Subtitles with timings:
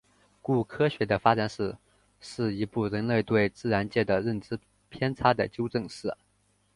[0.41, 1.77] 故科学的发展史就
[2.21, 6.11] 是一部人类对自然界的认识偏差的纠正史。